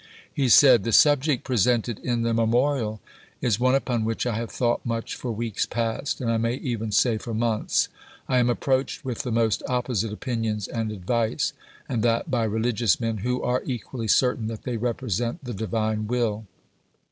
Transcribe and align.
He 0.33 0.49
said: 0.49 0.83
The 0.83 0.91
subject 0.93 1.43
presented 1.43 1.99
in 1.99 2.23
the 2.23 2.33
memorial 2.33 3.01
is 3.39 3.59
one 3.59 3.75
upon 3.75 4.03
which 4.03 4.25
I 4.25 4.33
have 4.33 4.49
thought 4.49 4.83
much 4.83 5.13
for 5.15 5.31
weeks 5.31 5.67
past, 5.67 6.19
and 6.19 6.31
I 6.31 6.37
may 6.37 6.55
even 6.55 6.91
say 6.91 7.19
for 7.19 7.35
months. 7.35 7.87
I 8.27 8.39
am 8.39 8.49
approached 8.49 9.05
with 9.05 9.19
the 9.19 9.31
most 9.31 9.61
opposite 9.69 10.11
opinions 10.11 10.67
and 10.67 10.91
advice, 10.91 11.53
and 11.87 12.01
that 12.01 12.31
by 12.31 12.45
religious 12.45 12.99
men, 12.99 13.17
who 13.17 13.43
are 13.43 13.61
equally 13.63 14.07
certain 14.07 14.47
that 14.47 14.63
they 14.63 14.75
represent 14.77 15.43
the 15.43 15.53
Divine 15.53 16.07
will. 16.07 16.47